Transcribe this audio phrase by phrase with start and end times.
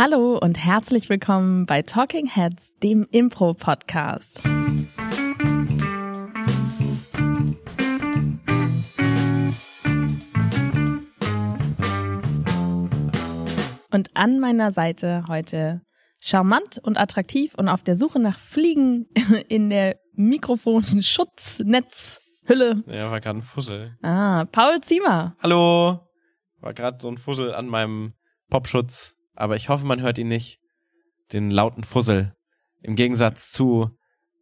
[0.00, 4.40] Hallo und herzlich willkommen bei Talking Heads, dem Impro-Podcast.
[13.90, 15.82] Und an meiner Seite heute
[16.22, 19.08] charmant und attraktiv und auf der Suche nach Fliegen
[19.48, 22.84] in der Mikrofonschutznetz-Hülle.
[22.86, 23.96] Ja, war gerade ein Fussel.
[24.02, 25.34] Ah, Paul Ziemer.
[25.42, 26.06] Hallo.
[26.60, 28.12] War gerade so ein Fussel an meinem
[28.48, 30.58] Popschutz, aber ich hoffe, man hört ihn nicht.
[31.32, 32.34] Den lauten Fussel.
[32.82, 33.90] Im Gegensatz zu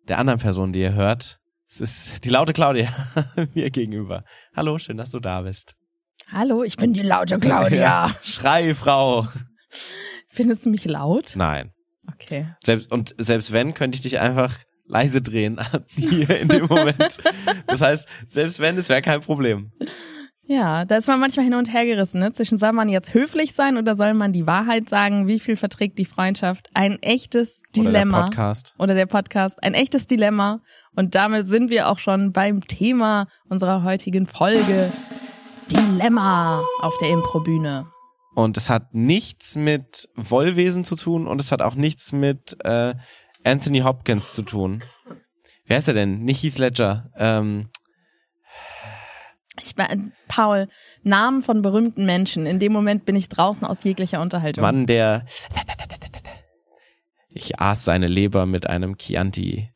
[0.09, 1.38] der anderen Person, die ihr hört.
[1.68, 2.88] Es ist die laute Claudia
[3.54, 4.24] mir gegenüber.
[4.54, 5.74] Hallo, schön, dass du da bist.
[6.28, 8.14] Hallo, ich bin die laute Claudia.
[8.23, 9.28] Schrei, Frau.
[10.30, 11.34] Findest du mich laut?
[11.37, 11.73] Nein.
[12.12, 12.48] Okay.
[12.65, 14.56] Selbst, und selbst wenn, könnte ich dich einfach
[14.87, 17.18] leise drehen hier in dem Moment.
[17.66, 19.73] Das heißt, selbst wenn, es wäre kein Problem.
[20.48, 22.32] Ja, da ist man manchmal hin und her gerissen, ne?
[22.32, 25.27] Zwischen soll man jetzt höflich sein oder soll man die Wahrheit sagen?
[25.27, 26.70] Wie viel verträgt die Freundschaft?
[26.73, 28.18] Ein echtes Dilemma.
[28.18, 28.74] Oder der Podcast.
[28.78, 29.62] Oder der Podcast.
[29.65, 30.60] Ein echtes Dilemma.
[30.95, 34.93] Und damit sind wir auch schon beim Thema unserer heutigen Folge.
[35.73, 37.87] Dilemma auf der Improbühne.
[38.37, 42.95] Und es hat nichts mit Wollwesen zu tun und es hat auch nichts mit äh,
[43.43, 44.84] Anthony Hopkins zu tun.
[45.65, 46.23] Wer ist er denn?
[46.23, 47.10] Nicht Heath Ledger.
[47.16, 47.68] Ähm,
[49.59, 49.74] Ich
[50.29, 50.68] Paul,
[51.02, 52.46] Namen von berühmten Menschen.
[52.46, 54.62] In dem Moment bin ich draußen aus jeglicher Unterhaltung.
[54.62, 55.24] Mann, der
[57.30, 59.71] ich aß seine Leber mit einem Chianti.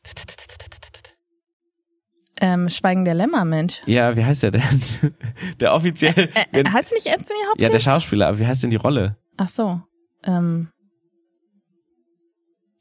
[2.43, 3.83] Ähm, Schweigen der Lämmer, Mensch.
[3.85, 4.81] Ja, wie heißt der denn?
[5.59, 6.31] Der offiziell.
[6.33, 7.61] Äh, äh, heißt du nicht Anthony Hopkins?
[7.63, 9.17] ja, der Schauspieler, aber wie heißt denn die Rolle?
[9.37, 9.79] Ach so.
[10.23, 10.69] Ähm.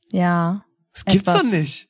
[0.09, 0.65] Ja.
[0.95, 1.89] Das gibt's doch nicht.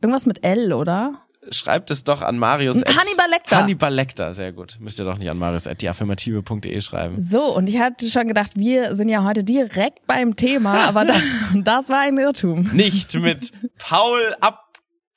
[0.00, 1.23] Irgendwas mit L, oder?
[1.50, 2.82] Schreibt es doch an Marius.
[2.84, 3.56] Hannibal Lecter.
[3.58, 4.76] Hannibal Lecter, sehr gut.
[4.80, 7.20] Müsst ihr doch nicht an Marius at diaffirmative.de schreiben.
[7.20, 11.14] So, und ich hatte schon gedacht, wir sind ja heute direkt beim Thema, aber da,
[11.62, 12.70] das war ein Irrtum.
[12.72, 14.60] Nicht mit Paul ab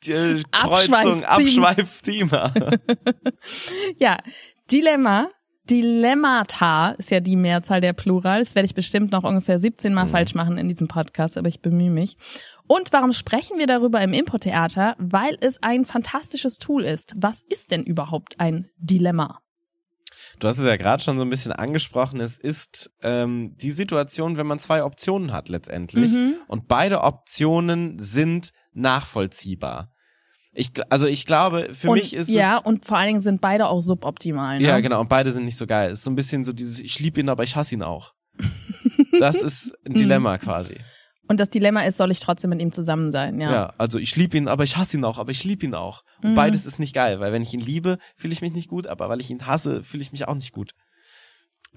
[0.06, 1.24] äh, Kreuzung.
[1.24, 2.54] Abschweif-Thema.
[3.98, 4.18] Ja,
[4.72, 5.30] Dilemma.
[5.70, 8.40] Dilemmata ist ja die Mehrzahl der Plural.
[8.40, 10.10] Das werde ich bestimmt noch ungefähr 17 Mal Mhm.
[10.10, 12.16] falsch machen in diesem Podcast, aber ich bemühe mich.
[12.68, 14.96] Und warum sprechen wir darüber im Impro-Theater?
[15.00, 17.14] Weil es ein fantastisches Tool ist.
[17.16, 19.40] Was ist denn überhaupt ein Dilemma?
[20.40, 22.20] Du hast es ja gerade schon so ein bisschen angesprochen.
[22.20, 26.12] Es ist ähm, die Situation, wenn man zwei Optionen hat letztendlich.
[26.12, 26.36] Mhm.
[26.48, 29.92] Und beide Optionen sind nachvollziehbar.
[30.54, 32.64] Ich, also ich glaube, für und, mich ist ja, es.
[32.64, 34.58] und vor allen Dingen sind beide auch suboptimal.
[34.58, 34.66] Ne?
[34.66, 35.02] Ja, genau.
[35.02, 35.92] Und beide sind nicht so geil.
[35.92, 38.14] Es ist so ein bisschen so dieses, ich liebe ihn, aber ich hasse ihn auch.
[39.20, 39.94] Das ist ein.
[39.94, 40.76] Dilemma quasi.
[41.28, 43.40] Und das Dilemma ist, soll ich trotzdem mit ihm zusammen sein?
[43.40, 43.52] Ja.
[43.52, 46.04] Ja, also ich liebe ihn, aber ich hasse ihn auch, aber ich liebe ihn auch.
[46.24, 46.36] Und Mhm.
[46.36, 49.10] beides ist nicht geil, weil wenn ich ihn liebe, fühle ich mich nicht gut, aber
[49.10, 50.74] weil ich ihn hasse, fühle ich mich auch nicht gut.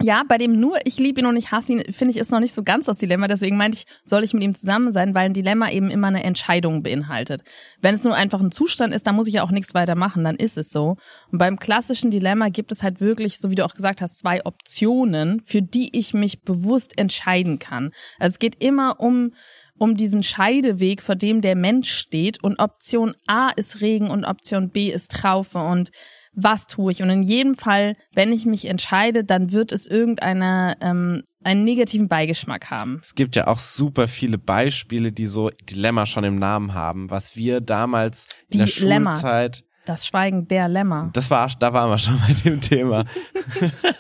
[0.03, 2.41] Ja, bei dem nur ich liebe ihn und ich hasse ihn, finde ich, ist noch
[2.41, 3.29] nicht so ganz das Dilemma.
[3.29, 6.25] Deswegen meinte ich, soll ich mit ihm zusammen sein, weil ein Dilemma eben immer eine
[6.25, 7.43] Entscheidung beinhaltet.
[7.83, 10.25] Wenn es nur einfach ein Zustand ist, dann muss ich ja auch nichts weiter machen,
[10.25, 10.97] dann ist es so.
[11.31, 14.45] Und beim klassischen Dilemma gibt es halt wirklich, so wie du auch gesagt hast, zwei
[14.47, 17.93] Optionen, für die ich mich bewusst entscheiden kann.
[18.19, 19.33] Also es geht immer um
[19.77, 24.69] um diesen Scheideweg, vor dem der Mensch steht und Option A ist Regen und Option
[24.69, 25.91] B ist Traufe und
[26.33, 27.03] was tue ich?
[27.03, 32.09] Und in jedem Fall, wenn ich mich entscheide, dann wird es irgendeiner ähm, einen negativen
[32.09, 33.01] Beigeschmack haben.
[33.03, 37.37] Es gibt ja auch super viele Beispiele, die so Dilemma schon im Namen haben, was
[37.37, 39.13] wir damals in der Dilemma.
[39.13, 41.11] Schulzeit, Das Schweigen der Lämmer.
[41.13, 43.07] das war, da waren wir schon bei dem Thema.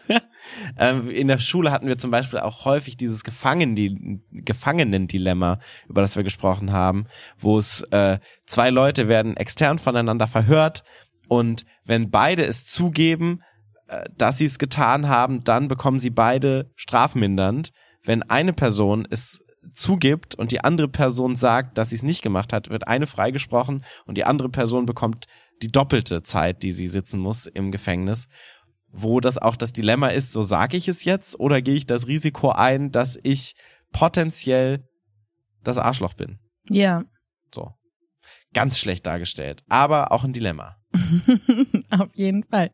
[0.79, 5.59] ähm, in der Schule hatten wir zum Beispiel auch häufig dieses Gefangen Gefangenendilemma,
[5.89, 7.07] über das wir gesprochen haben,
[7.39, 10.85] wo es äh, zwei Leute werden extern voneinander verhört
[11.31, 13.45] und wenn beide es zugeben,
[13.87, 17.71] äh, dass sie es getan haben, dann bekommen sie beide strafmindernd.
[18.03, 19.41] Wenn eine Person es
[19.73, 23.85] zugibt und die andere Person sagt, dass sie es nicht gemacht hat, wird eine freigesprochen
[24.07, 25.29] und die andere Person bekommt
[25.63, 28.27] die doppelte Zeit, die sie sitzen muss im Gefängnis.
[28.89, 32.09] Wo das auch das Dilemma ist, so sage ich es jetzt oder gehe ich das
[32.09, 33.55] Risiko ein, dass ich
[33.93, 34.83] potenziell
[35.63, 36.41] das Arschloch bin.
[36.69, 37.05] Ja.
[37.55, 37.71] So.
[38.53, 40.80] Ganz schlecht dargestellt, aber auch ein Dilemma.
[41.91, 42.71] Auf jeden Fall.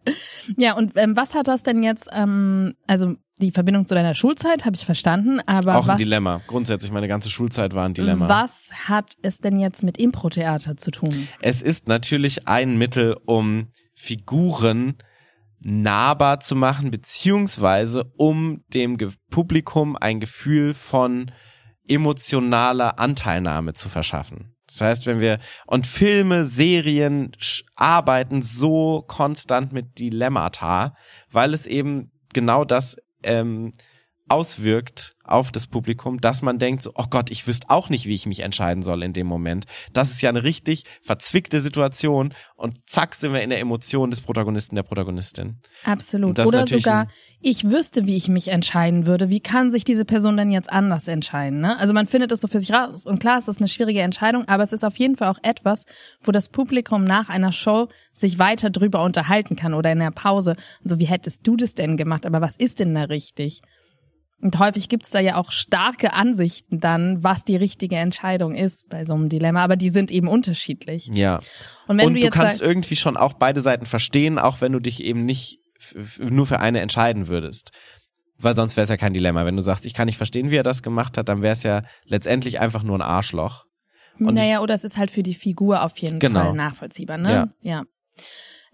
[0.57, 4.65] Ja, und ähm, was hat das denn jetzt, ähm, also die Verbindung zu deiner Schulzeit
[4.65, 6.41] habe ich verstanden, aber auch was, ein Dilemma.
[6.47, 8.29] Grundsätzlich, meine ganze Schulzeit war ein Dilemma.
[8.29, 11.29] was hat es denn jetzt mit Impro-Theater zu tun?
[11.41, 14.97] Es ist natürlich ein Mittel, um Figuren
[15.61, 18.97] nahbar zu machen, beziehungsweise um dem
[19.31, 21.31] Publikum ein Gefühl von
[21.89, 24.56] emotionaler Anteilnahme zu verschaffen.
[24.67, 27.33] Das heißt, wenn wir und Filme, Serien
[27.77, 30.97] arbeiten so konstant mit Dilemmata,
[31.31, 33.73] weil es eben genau das ähm,
[34.29, 38.14] auswirkt auf das Publikum, dass man denkt, so, oh Gott, ich wüsste auch nicht, wie
[38.14, 39.67] ich mich entscheiden soll in dem Moment.
[39.93, 44.20] Das ist ja eine richtig verzwickte Situation und zack sind wir in der Emotion des
[44.20, 45.56] Protagonisten, der Protagonistin.
[45.84, 46.38] Absolut.
[46.38, 47.08] Oder sogar,
[47.40, 49.28] ich wüsste, wie ich mich entscheiden würde.
[49.28, 51.61] Wie kann sich diese Person denn jetzt anders entscheiden?
[51.61, 51.78] Ne?
[51.78, 53.05] Also man findet es so für sich raus.
[53.05, 55.84] Und klar, es ist eine schwierige Entscheidung, aber es ist auf jeden Fall auch etwas,
[56.23, 60.56] wo das Publikum nach einer Show sich weiter drüber unterhalten kann oder in der Pause.
[60.82, 62.26] So, wie hättest du das denn gemacht?
[62.26, 63.62] Aber was ist denn da richtig?
[64.41, 69.05] Und häufig gibt's da ja auch starke Ansichten dann, was die richtige Entscheidung ist bei
[69.05, 71.09] so einem Dilemma, aber die sind eben unterschiedlich.
[71.12, 71.41] Ja.
[71.87, 74.73] Und, wenn Und du, du kannst sagst, irgendwie schon auch beide Seiten verstehen, auch wenn
[74.73, 75.61] du dich eben nicht
[76.19, 77.71] nur für eine entscheiden würdest.
[78.38, 79.47] Weil sonst wäre es ja kein Dilemma.
[79.47, 81.62] Wenn du sagst, ich kann nicht verstehen, wie er das gemacht hat, dann wäre es
[81.62, 83.65] ja letztendlich einfach nur ein Arschloch.
[84.19, 86.44] Und naja, oder es ist halt für die Figur auf jeden genau.
[86.44, 87.31] Fall nachvollziehbar, ne?
[87.31, 87.49] Ja.
[87.61, 87.85] ja.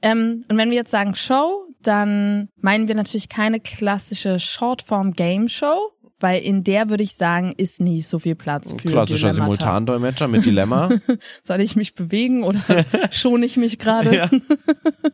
[0.03, 5.91] Ähm, und wenn wir jetzt sagen Show, dann meinen wir natürlich keine klassische Shortform-Game-Show,
[6.21, 9.35] weil in der würde ich sagen, ist nie so viel Platz für Klassischer.
[9.35, 10.91] Simultandolmetscher mit Dilemma.
[11.43, 12.61] Soll ich mich bewegen oder
[13.11, 14.15] schon ich mich gerade?
[14.15, 14.31] Ja.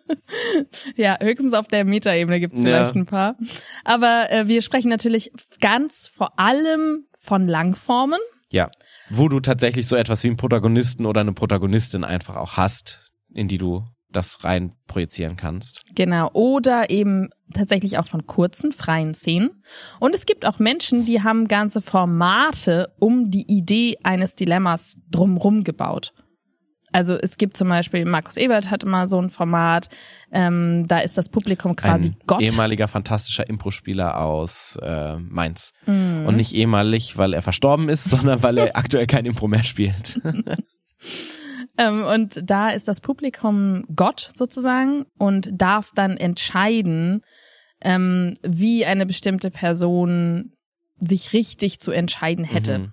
[0.97, 3.01] ja, höchstens auf der Metaebene gibt's vielleicht ja.
[3.01, 3.37] ein paar.
[3.85, 8.21] Aber äh, wir sprechen natürlich ganz vor allem von Langformen.
[8.51, 8.71] Ja,
[9.11, 13.49] wo du tatsächlich so etwas wie einen Protagonisten oder eine Protagonistin einfach auch hast, in
[13.49, 15.83] die du das rein projizieren kannst.
[15.95, 16.31] Genau.
[16.33, 19.63] Oder eben tatsächlich auch von kurzen, freien Szenen.
[20.01, 25.65] Und es gibt auch Menschen, die haben ganze Formate um die Idee eines Dilemmas drumrum
[25.65, 26.13] gebaut.
[26.91, 29.89] Also es gibt zum Beispiel, Markus Ebert hat immer so ein Format,
[30.33, 32.41] ähm, da ist das Publikum quasi ein Gott.
[32.41, 35.73] ehemaliger fantastischer Impro-Spieler aus äh, Mainz.
[35.87, 36.27] Mm.
[36.27, 40.21] Und nicht ehemalig, weil er verstorben ist, sondern weil er aktuell kein Impro mehr spielt.
[41.79, 47.23] Ähm, und da ist das Publikum Gott sozusagen und darf dann entscheiden,
[47.81, 50.53] ähm, wie eine bestimmte Person
[51.01, 52.79] sich richtig zu entscheiden hätte.
[52.79, 52.93] Mhm.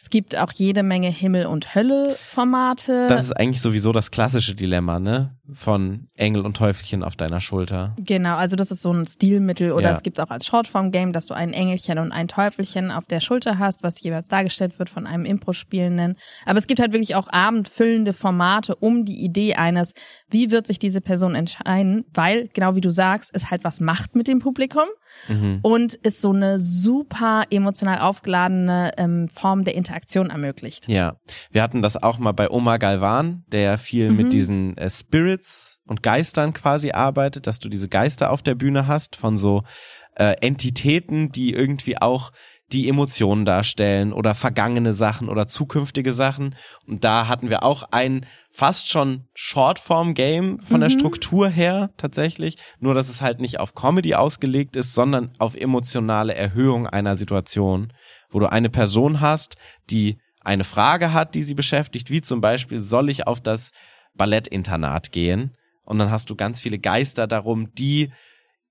[0.00, 3.08] Es gibt auch jede Menge Himmel- und Hölle-Formate.
[3.08, 5.36] Das ist eigentlich sowieso das klassische Dilemma, ne?
[5.54, 7.94] Von Engel und Teufelchen auf deiner Schulter.
[7.98, 9.92] Genau, also das ist so ein Stilmittel oder ja.
[9.92, 13.20] es gibt es auch als Shortform-Game, dass du ein Engelchen und ein Teufelchen auf der
[13.20, 16.16] Schulter hast, was jeweils dargestellt wird von einem Impro-Spielenden.
[16.46, 19.94] Aber es gibt halt wirklich auch abendfüllende Formate um die Idee eines,
[20.28, 24.14] wie wird sich diese Person entscheiden, weil, genau wie du sagst, es halt was macht
[24.14, 24.86] mit dem Publikum
[25.28, 25.58] mhm.
[25.62, 30.88] und ist so eine super emotional aufgeladene ähm, Form der Interaktion ermöglicht.
[30.88, 31.16] Ja,
[31.50, 34.16] wir hatten das auch mal bei Oma Galvan, der viel mhm.
[34.16, 34.90] mit diesen äh,
[35.42, 39.64] Spirits und Geistern quasi arbeitet, dass du diese Geister auf der Bühne hast von so
[40.14, 42.32] äh, Entitäten, die irgendwie auch
[42.72, 46.54] die Emotionen darstellen oder vergangene Sachen oder zukünftige Sachen.
[46.86, 50.82] Und da hatten wir auch ein fast schon Shortform-Game von mhm.
[50.82, 52.56] der Struktur her tatsächlich.
[52.78, 57.92] Nur, dass es halt nicht auf Comedy ausgelegt ist, sondern auf emotionale Erhöhung einer Situation,
[58.30, 59.56] wo du eine Person hast,
[59.90, 63.72] die eine Frage hat, die sie beschäftigt, wie zum Beispiel, soll ich auf das
[64.14, 65.56] Ballettinternat gehen?
[65.84, 68.12] Und dann hast du ganz viele Geister darum, die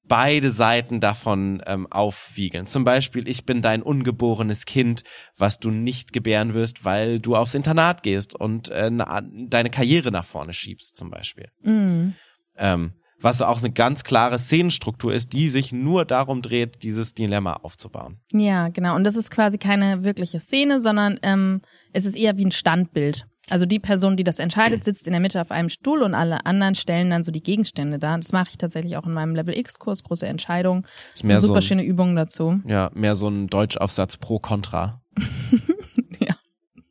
[0.04, 2.66] beide Seiten davon ähm, aufwiegeln.
[2.66, 5.04] Zum Beispiel, ich bin dein ungeborenes Kind,
[5.38, 10.26] was du nicht gebären wirst, weil du aufs Internat gehst und äh, deine Karriere nach
[10.26, 11.48] vorne schiebst, zum Beispiel.
[11.62, 12.14] Mm.
[12.58, 17.54] Ähm, was auch eine ganz klare Szenenstruktur ist, die sich nur darum dreht, dieses Dilemma
[17.54, 18.20] aufzubauen.
[18.32, 18.96] Ja, genau.
[18.96, 21.62] Und das ist quasi keine wirkliche Szene, sondern ähm,
[21.94, 23.28] es ist eher wie ein Standbild.
[23.52, 26.46] Also die Person, die das entscheidet, sitzt in der Mitte auf einem Stuhl und alle
[26.46, 28.16] anderen stellen dann so die Gegenstände da.
[28.16, 30.88] Das mache ich tatsächlich auch in meinem Level X-Kurs, große Entscheidung.
[31.14, 32.62] Ist mehr so super so schöne Übungen dazu.
[32.66, 35.02] Ja, mehr so ein Deutschaufsatz pro Contra.
[36.20, 36.38] ja.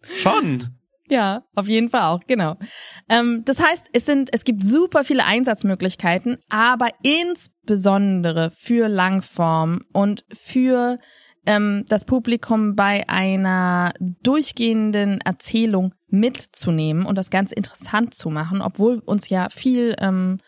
[0.02, 0.68] Schon.
[1.08, 2.56] Ja, auf jeden Fall auch, genau.
[3.08, 10.26] Ähm, das heißt, es sind, es gibt super viele Einsatzmöglichkeiten, aber insbesondere für Langform und
[10.30, 10.98] für
[11.46, 13.92] ähm, das Publikum bei einer
[14.22, 20.38] durchgehenden Erzählung mitzunehmen und das ganz interessant zu machen, obwohl uns ja viel ähm,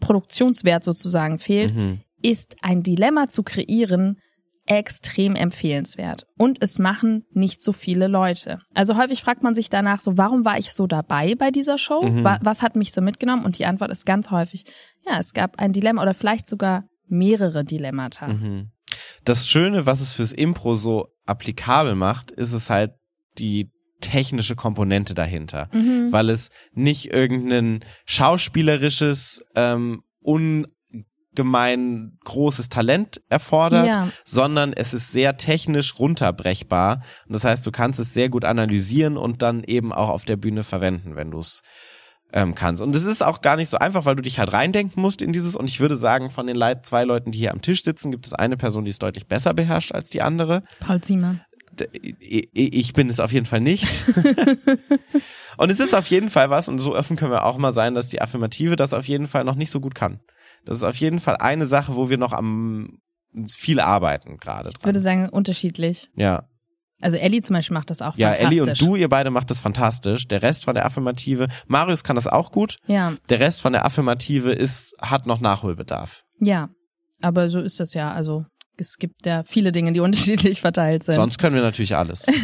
[0.00, 2.00] Produktionswert sozusagen fehlt, mhm.
[2.22, 4.18] ist ein Dilemma zu kreieren
[4.66, 6.26] extrem empfehlenswert.
[6.36, 8.58] Und es machen nicht so viele Leute.
[8.74, 12.02] Also häufig fragt man sich danach so, warum war ich so dabei bei dieser Show?
[12.02, 12.24] Mhm.
[12.24, 13.44] Was hat mich so mitgenommen?
[13.44, 14.64] Und die Antwort ist ganz häufig,
[15.06, 18.28] ja, es gab ein Dilemma oder vielleicht sogar mehrere Dilemmata.
[18.28, 18.70] Mhm.
[19.24, 22.92] Das Schöne, was es fürs Impro so applikabel macht, ist es halt
[23.38, 23.70] die
[24.00, 26.12] technische Komponente dahinter, mhm.
[26.12, 34.08] weil es nicht irgendein schauspielerisches, ähm, ungemein großes Talent erfordert, ja.
[34.24, 37.02] sondern es ist sehr technisch runterbrechbar.
[37.26, 40.36] Und das heißt, du kannst es sehr gut analysieren und dann eben auch auf der
[40.36, 41.62] Bühne verwenden, wenn du es
[42.32, 42.82] ähm, kannst.
[42.82, 45.32] Und es ist auch gar nicht so einfach, weil du dich halt reindenken musst in
[45.32, 45.56] dieses.
[45.56, 48.26] Und ich würde sagen, von den Leit zwei Leuten, die hier am Tisch sitzen, gibt
[48.26, 50.62] es eine Person, die es deutlich besser beherrscht als die andere.
[50.80, 51.40] Paul Ziemer.
[52.22, 54.04] Ich bin es auf jeden Fall nicht.
[55.58, 57.94] und es ist auf jeden Fall was, und so offen können wir auch mal sein,
[57.94, 60.20] dass die Affirmative das auf jeden Fall noch nicht so gut kann.
[60.64, 62.98] Das ist auf jeden Fall eine Sache, wo wir noch am
[63.46, 64.70] viel arbeiten gerade.
[64.70, 66.08] Ich würde sagen, unterschiedlich.
[66.14, 66.48] Ja.
[67.00, 68.46] Also Ellie zum Beispiel macht das auch Ja, fantastisch.
[68.46, 70.28] Ellie und du, ihr beide macht das fantastisch.
[70.28, 72.78] Der Rest von der Affirmative, Marius kann das auch gut.
[72.86, 76.24] Ja, Der Rest von der Affirmative ist, hat noch Nachholbedarf.
[76.40, 76.68] ja.
[77.22, 78.12] Aber so ist das ja.
[78.12, 78.44] Also
[78.80, 81.16] es gibt ja viele Dinge, die unterschiedlich verteilt sind.
[81.16, 82.24] Sonst können wir natürlich alles.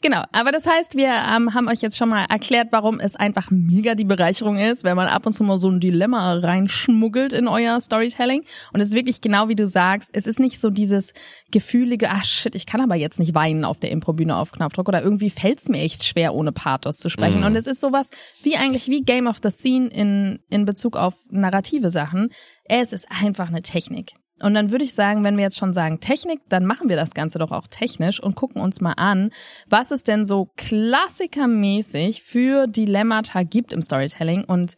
[0.00, 3.50] Genau, aber das heißt, wir ähm, haben euch jetzt schon mal erklärt, warum es einfach
[3.50, 7.48] mega die Bereicherung ist, wenn man ab und zu mal so ein Dilemma reinschmuggelt in
[7.48, 8.44] euer Storytelling.
[8.72, 11.14] Und es ist wirklich genau wie du sagst, es ist nicht so dieses
[11.50, 15.02] gefühlige, ach shit, ich kann aber jetzt nicht weinen auf der Improbühne auf Knopfdruck oder
[15.02, 17.40] irgendwie fällt es mir echt schwer, ohne Pathos zu sprechen.
[17.40, 17.46] Mhm.
[17.46, 18.10] Und es ist sowas
[18.42, 22.28] wie eigentlich wie Game of the Scene in, in Bezug auf narrative Sachen.
[22.64, 24.12] Es ist einfach eine Technik.
[24.40, 27.14] Und dann würde ich sagen, wenn wir jetzt schon sagen Technik, dann machen wir das
[27.14, 29.30] Ganze doch auch technisch und gucken uns mal an,
[29.66, 34.76] was es denn so klassikermäßig für Dilemmata gibt im Storytelling und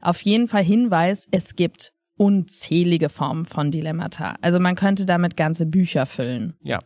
[0.00, 4.36] auf jeden Fall Hinweis, es gibt unzählige Formen von Dilemmata.
[4.40, 6.56] Also man könnte damit ganze Bücher füllen.
[6.62, 6.80] Ja.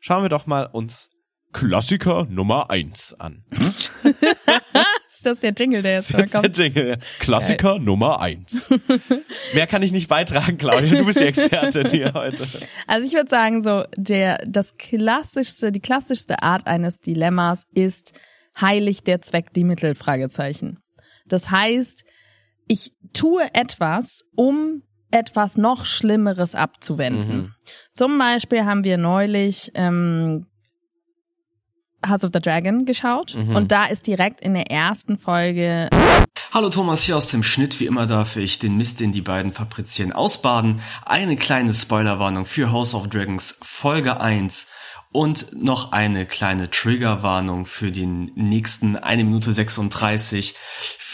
[0.00, 1.10] Schauen wir doch mal uns
[1.52, 3.44] Klassiker Nummer eins an.
[5.24, 6.58] Ist das der Jingle, der jetzt Jetzt der kommt?
[6.58, 6.98] Jingle.
[7.18, 8.68] Klassiker Nummer eins.
[9.54, 10.94] Mehr kann ich nicht beitragen, Claudia.
[10.94, 12.46] Du bist die Expertin hier heute.
[12.86, 18.12] Also ich würde sagen, so der das klassischste, die klassischste Art eines Dilemmas ist
[18.60, 20.78] heilig der Zweck die Mittel Fragezeichen.
[21.26, 22.04] Das heißt,
[22.68, 27.36] ich tue etwas, um etwas noch Schlimmeres abzuwenden.
[27.36, 27.54] Mhm.
[27.92, 30.44] Zum Beispiel haben wir neulich ähm,
[32.08, 33.56] House of the Dragon geschaut Mhm.
[33.56, 35.88] und da ist direkt in der ersten Folge
[36.52, 37.80] Hallo Thomas hier aus dem Schnitt.
[37.80, 40.80] Wie immer darf ich den Mist, den die beiden fabrizieren, ausbaden.
[41.04, 44.68] Eine kleine Spoilerwarnung für House of Dragons Folge 1
[45.14, 50.56] und noch eine kleine Triggerwarnung für den nächsten 1 Minute 36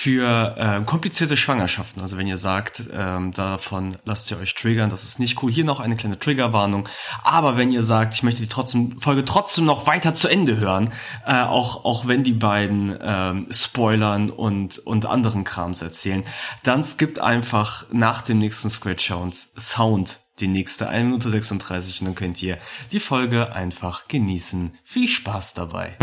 [0.01, 2.01] für äh, komplizierte Schwangerschaften.
[2.01, 5.53] Also wenn ihr sagt, ähm, davon lasst ihr euch triggern, das ist nicht cool.
[5.53, 6.89] Hier noch eine kleine Triggerwarnung.
[7.23, 10.95] Aber wenn ihr sagt, ich möchte die trotzdem, Folge trotzdem noch weiter zu Ende hören,
[11.27, 16.25] äh, auch, auch wenn die beiden ähm, spoilern und, und anderen Krams erzählen,
[16.63, 19.13] dann skippt einfach nach dem nächsten Scratch
[19.59, 22.59] Sound die nächste 1 Minute 36 und dann könnt ihr
[22.93, 24.73] die Folge einfach genießen.
[24.85, 25.97] Viel Spaß dabei.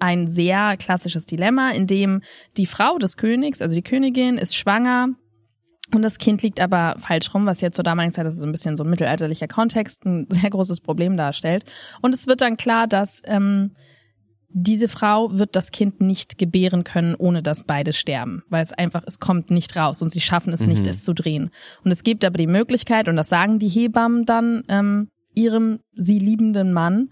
[0.00, 2.22] ein sehr klassisches Dilemma, in dem
[2.56, 5.08] die Frau des Königs, also die Königin, ist schwanger
[5.94, 8.52] und das Kind liegt aber falsch rum, was jetzt zur damaligen Zeit, also so ein
[8.52, 11.64] bisschen so ein mittelalterlicher Kontext, ein sehr großes Problem darstellt.
[12.02, 13.74] Und es wird dann klar, dass ähm,
[14.50, 19.02] diese Frau wird das Kind nicht gebären können, ohne dass beide sterben, weil es einfach,
[19.06, 20.88] es kommt nicht raus und sie schaffen es nicht, Mhm.
[20.90, 21.50] es zu drehen.
[21.84, 26.18] Und es gibt aber die Möglichkeit, und das sagen die Hebammen dann ähm, ihrem sie
[26.18, 27.10] liebenden Mann,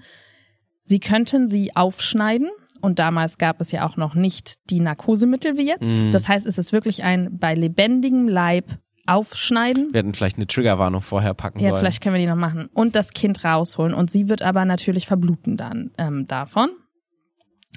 [0.85, 2.49] sie könnten sie aufschneiden.
[2.81, 6.00] Und damals gab es ja auch noch nicht die Narkosemittel wie jetzt.
[6.02, 6.11] Mhm.
[6.12, 9.93] Das heißt, es ist wirklich ein bei lebendigem Leib aufschneiden.
[9.93, 11.81] Wir hätten vielleicht eine Triggerwarnung vorher packen Ja, sollen.
[11.81, 12.69] vielleicht können wir die noch machen.
[12.75, 13.95] Und das Kind rausholen.
[13.95, 16.71] Und sie wird aber natürlich verbluten dann ähm, davon.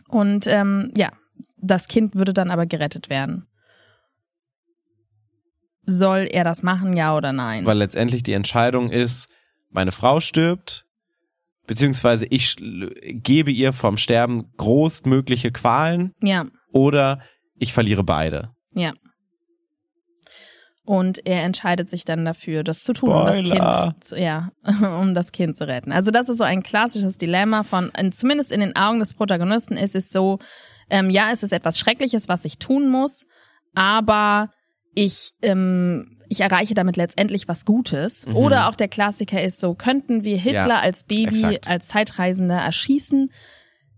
[0.08, 1.12] Und ähm, ja,
[1.58, 3.48] das Kind würde dann aber gerettet werden.
[5.86, 7.66] Soll er das machen, ja oder nein?
[7.66, 9.28] Weil letztendlich die Entscheidung ist,
[9.70, 10.86] meine Frau stirbt,
[11.68, 17.22] beziehungsweise ich gebe ihr vom Sterben großmögliche Qualen ja, oder
[17.56, 18.52] ich verliere beide.
[18.74, 18.94] ja.
[20.92, 23.36] Und er entscheidet sich dann dafür, das zu tun, um das.
[23.44, 24.50] Kind, zu, ja,
[25.00, 25.92] um das Kind zu retten.
[25.92, 29.78] Also das ist so ein klassisches Dilemma von, in- zumindest in den Augen des Protagonisten
[29.78, 30.40] ist es so,
[30.90, 33.28] ähm, ja, es ist etwas Schreckliches, was ich tun muss,
[33.76, 34.50] aber
[34.96, 38.26] ich, ähm, ich erreiche damit letztendlich was Gutes.
[38.26, 38.36] Mhm.
[38.36, 41.68] Oder auch der Klassiker ist so, könnten wir Hitler Ja, als Baby, exakt.
[41.68, 43.32] als Zeitreisender erschießen?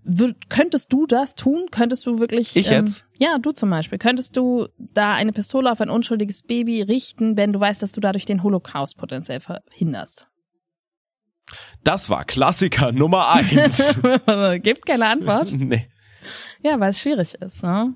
[0.04, 1.68] Wür könntest du das tun?
[1.72, 2.56] Könntest du wirklich?
[2.58, 3.06] Ich ähm, jetzt?
[3.22, 4.00] Ja, du zum Beispiel.
[4.00, 8.02] Könntest du da eine Pistole auf ein unschuldiges Baby richten, wenn du weißt, dass du
[8.02, 10.28] dadurch den Holocaust potenziell verhinderst?
[11.84, 13.96] Das war Klassiker Nummer eins.
[14.64, 15.52] Gibt keine Antwort.
[15.56, 15.88] nee.
[16.64, 17.94] Ja, weil es schwierig ist, ne?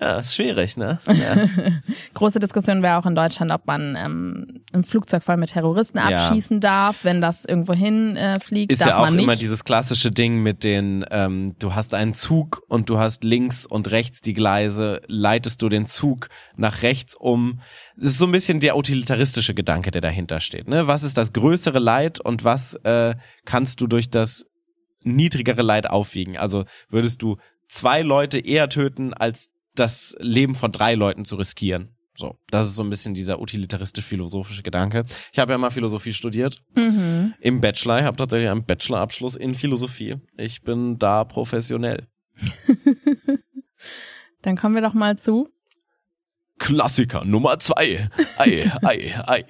[0.00, 1.00] Ja, ist schwierig, ne?
[1.06, 1.48] Ja.
[2.14, 6.04] Große Diskussion wäre auch in Deutschland, ob man ähm, ein Flugzeug voll mit Terroristen Ja.
[6.26, 8.72] abschießen darf, wenn das irgendwo hin äh, fliegt.
[8.72, 9.24] Ist darf ja auch man nicht.
[9.24, 13.66] immer dieses klassische Ding mit den, ähm, du hast einen Zug und du hast links
[13.66, 17.60] und rechts die Gleise, leitest du den Zug nach rechts um.
[17.96, 20.68] Es ist so ein bisschen der utilitaristische Gedanke, der dahinter steht.
[20.68, 20.86] Ne?
[20.86, 24.46] Was ist das größere Leid und was äh, kannst du durch das
[25.04, 26.36] niedrigere Leid aufwiegen?
[26.36, 27.36] Also würdest du
[27.68, 31.96] zwei Leute eher töten, als das Leben von drei Leuten zu riskieren.
[32.14, 35.06] So, das ist so ein bisschen dieser utilitaristisch-philosophische Gedanke.
[35.32, 37.32] Ich habe ja mal Philosophie studiert Mhm.
[37.40, 38.00] im Bachelor.
[38.00, 40.16] Ich habe tatsächlich einen Bachelorabschluss in Philosophie.
[40.36, 42.06] Ich bin da professionell.
[44.42, 45.48] Dann kommen wir doch mal zu.
[46.62, 48.08] Klassiker Nummer zwei.
[48.38, 49.44] Ei, ei, ei.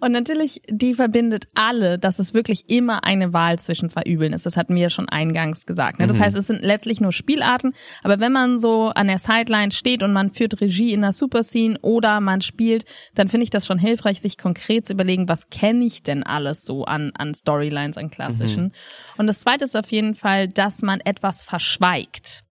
[0.00, 4.44] Und natürlich, die verbindet alle, dass es wirklich immer eine Wahl zwischen zwei Übeln ist.
[4.44, 6.00] Das hatten wir ja schon eingangs gesagt.
[6.00, 6.08] Ne?
[6.08, 6.22] Das Mhm.
[6.22, 7.72] heißt, es sind letztlich nur Spielarten.
[8.02, 11.78] Aber wenn man so an der Sideline steht und man führt Regie in der Superscene
[11.82, 15.84] oder man spielt, dann finde ich das schon hilfreich, sich konkret zu überlegen, was kenne
[15.84, 18.72] ich denn alles so an, an Storylines, an klassischen.
[19.18, 22.43] Und das zweite ist auf jeden Fall, dass man etwas verschweigt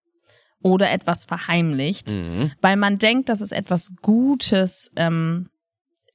[0.63, 2.51] oder etwas verheimlicht Mhm.
[2.61, 5.49] weil man denkt, dass es etwas Gutes ähm,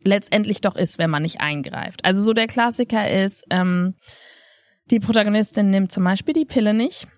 [0.05, 2.05] letztendlich doch ist, wenn man nicht eingreift.
[2.05, 3.95] Also so der Klassiker ist, ähm,
[4.91, 7.09] die Protagonistin nimmt zum Beispiel die Pille nicht,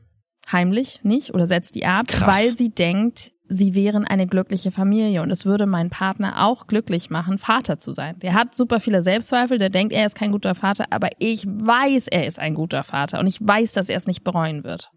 [0.50, 2.26] heimlich nicht, oder setzt die ab, Krass.
[2.36, 7.10] weil sie denkt, sie wären eine glückliche Familie und es würde meinen Partner auch glücklich
[7.10, 8.18] machen, Vater zu sein.
[8.20, 12.08] Der hat super viele Selbstzweifel, der denkt, er ist kein guter Vater, aber ich weiß,
[12.08, 14.90] er ist ein guter Vater und ich weiß, dass er es nicht bereuen wird.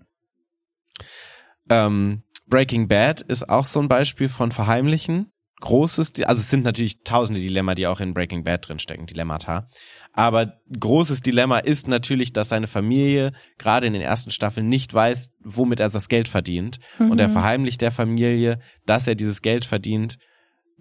[1.70, 5.32] Ähm, Breaking Bad ist auch so ein Beispiel von Verheimlichen.
[5.62, 9.70] Großes, also es sind natürlich tausende Dilemma, die auch in Breaking Bad drinstecken, Dilemmata.
[10.12, 15.32] Aber großes Dilemma ist natürlich, dass seine Familie gerade in den ersten Staffeln nicht weiß,
[15.42, 16.80] womit er das Geld verdient.
[17.00, 17.32] Und er Mhm.
[17.34, 20.18] verheimlicht der Familie, dass er dieses Geld verdient,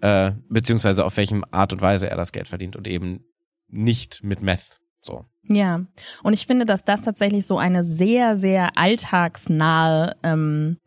[0.01, 3.21] äh, beziehungsweise auf welchem Art und Weise er das Geld verdient und eben
[3.69, 4.79] nicht mit Meth.
[5.01, 5.25] So.
[5.49, 5.81] Ja,
[6.23, 10.77] und ich finde, dass das tatsächlich so eine sehr, sehr alltagsnahe ähm,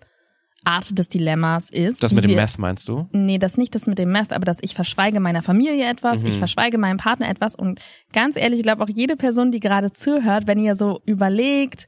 [0.64, 2.02] Art des Dilemmas ist.
[2.02, 3.06] Das mit dem wir- Meth meinst du?
[3.12, 6.28] Nee, das nicht das mit dem Meth, aber dass ich verschweige meiner Familie etwas, Mhm.
[6.28, 7.80] ich verschweige meinem Partner etwas und
[8.12, 11.86] ganz ehrlich, ich glaube auch jede Person, die gerade zuhört, wenn ihr so überlegt,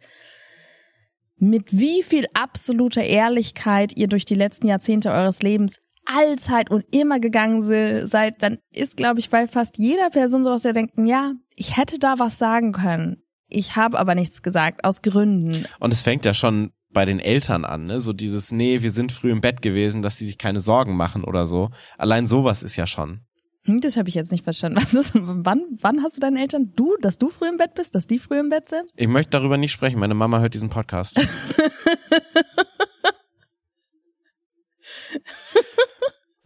[1.41, 5.81] mit wie viel absoluter Ehrlichkeit ihr durch die letzten Jahrzehnte eures Lebens
[6.13, 10.63] allzeit und immer gegangen se- seid, dann ist, glaube ich, bei fast jeder Person sowas,
[10.63, 13.23] der denkt, ja, ich hätte da was sagen können.
[13.49, 15.65] Ich habe aber nichts gesagt, aus Gründen.
[15.81, 18.01] Und es fängt ja schon bei den Eltern an, ne?
[18.01, 21.25] So dieses, nee, wir sind früh im Bett gewesen, dass sie sich keine Sorgen machen
[21.25, 21.71] oder so.
[21.97, 23.21] Allein sowas ist ja schon.
[23.65, 24.79] Hm, das habe ich jetzt nicht verstanden.
[24.83, 26.73] Was ist, wann, wann hast du deinen Eltern?
[26.75, 28.85] Du, dass du früh im Bett bist, dass die früh im Bett sind?
[28.97, 29.99] Ich möchte darüber nicht sprechen.
[29.99, 31.21] Meine Mama hört diesen Podcast.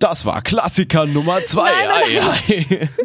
[0.02, 1.70] Das war Klassiker Nummer zwei.
[1.70, 2.88] Nein, nein, Ei, ei.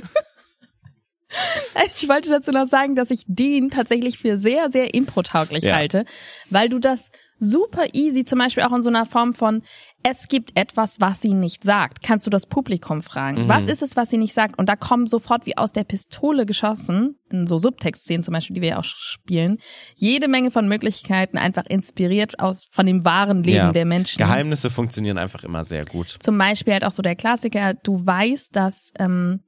[1.95, 5.75] Ich wollte dazu noch sagen, dass ich den tatsächlich für sehr, sehr improtauglich Ja.
[5.75, 6.05] halte,
[6.49, 9.61] weil du das super easy, zum Beispiel auch in so einer Form von,
[10.09, 12.01] es gibt etwas, was sie nicht sagt.
[12.01, 13.43] Kannst du das Publikum fragen?
[13.43, 13.49] Mhm.
[13.49, 14.57] Was ist es, was sie nicht sagt?
[14.57, 18.61] Und da kommen sofort wie aus der Pistole geschossen, in so Subtextszenen zum Beispiel, die
[18.61, 19.57] wir ja auch spielen,
[19.95, 23.71] jede Menge von Möglichkeiten einfach inspiriert aus, von dem wahren Leben Ja.
[23.73, 24.17] der Menschen.
[24.17, 26.07] Geheimnisse funktionieren einfach immer sehr gut.
[26.07, 29.41] Zum Beispiel halt auch so der Klassiker, du weißt, dass, ähm,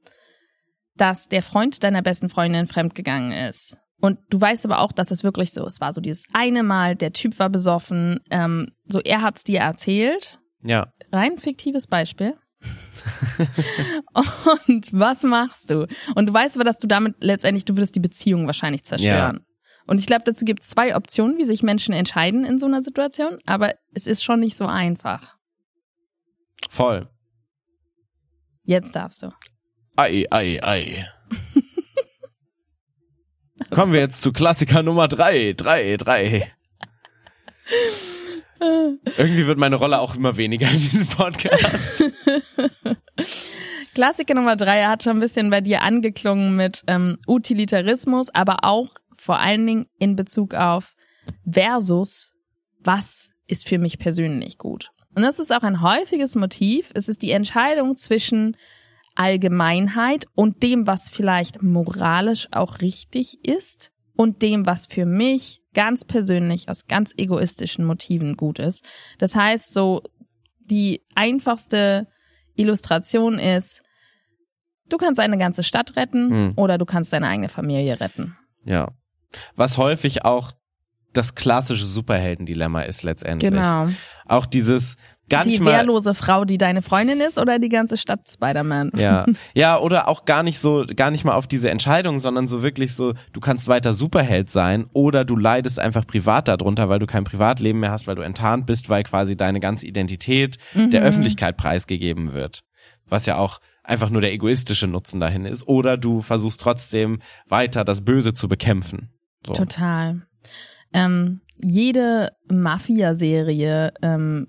[0.96, 3.78] dass der Freund deiner besten Freundin fremdgegangen ist.
[4.02, 6.96] Und du weißt aber auch, dass es wirklich so, es war so dieses eine Mal,
[6.96, 10.39] der Typ war besoffen, ähm, so er hat's dir erzählt.
[10.62, 10.92] Ja.
[11.12, 12.36] Rein fiktives Beispiel.
[14.66, 15.86] Und was machst du?
[16.14, 19.44] Und du weißt aber, dass du damit letztendlich, du würdest die Beziehung wahrscheinlich zerstören.
[19.86, 22.82] Und ich glaube, dazu gibt es zwei Optionen, wie sich Menschen entscheiden in so einer
[22.82, 25.36] Situation, aber es ist schon nicht so einfach.
[26.68, 27.08] Voll.
[28.62, 29.30] Jetzt darfst du.
[29.96, 31.06] Ei, ei, ei.
[33.70, 35.54] Kommen wir jetzt zu Klassiker Nummer drei.
[35.54, 36.52] Drei, drei.
[38.60, 42.04] Irgendwie wird meine Rolle auch immer weniger in diesem Podcast.
[43.94, 48.94] Klassiker Nummer drei hat schon ein bisschen bei dir angeklungen mit ähm, Utilitarismus, aber auch
[49.16, 50.94] vor allen Dingen in Bezug auf
[51.50, 52.34] versus,
[52.78, 54.90] was ist für mich persönlich gut.
[55.14, 56.90] Und das ist auch ein häufiges Motiv.
[56.94, 58.56] Es ist die Entscheidung zwischen
[59.16, 66.04] Allgemeinheit und dem, was vielleicht moralisch auch richtig ist und dem, was für mich ganz
[66.04, 68.84] persönlich aus ganz egoistischen Motiven gut ist.
[69.18, 70.02] Das heißt, so
[70.58, 72.06] die einfachste
[72.56, 73.82] Illustration ist,
[74.88, 76.52] du kannst eine ganze Stadt retten Hm.
[76.56, 78.36] oder du kannst deine eigene Familie retten.
[78.64, 78.88] Ja.
[79.54, 80.52] Was häufig auch
[81.12, 83.50] das klassische Superheldendilemma ist letztendlich.
[83.50, 83.88] Genau.
[84.26, 84.96] Auch dieses
[85.30, 88.92] gar die nicht mal wehrlose Frau, die deine Freundin ist oder die ganze Stadt Spider-Man.
[88.96, 92.62] Ja, ja, oder auch gar nicht so, gar nicht mal auf diese Entscheidung, sondern so
[92.62, 97.06] wirklich so, du kannst weiter Superheld sein oder du leidest einfach privat darunter, weil du
[97.06, 101.06] kein Privatleben mehr hast, weil du enttarnt bist, weil quasi deine ganze Identität der Mhm.
[101.06, 102.60] Öffentlichkeit preisgegeben wird.
[103.06, 105.66] Was ja auch einfach nur der egoistische Nutzen dahin ist.
[105.66, 109.10] Oder du versuchst trotzdem weiter das Böse zu bekämpfen.
[109.46, 109.54] So.
[109.54, 110.22] Total.
[110.92, 114.48] Ähm, jede Mafia-Serie ähm,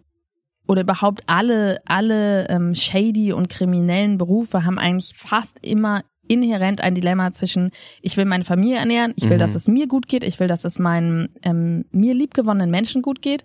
[0.68, 6.96] oder überhaupt alle, alle ähm, shady und kriminellen Berufe haben eigentlich fast immer inhärent ein
[6.96, 7.72] Dilemma zwischen,
[8.02, 9.42] ich will meine Familie ernähren, ich will, Mhm.
[9.42, 13.22] dass es mir gut geht, ich will, dass es meinen ähm, mir liebgewonnenen Menschen gut
[13.22, 13.44] geht.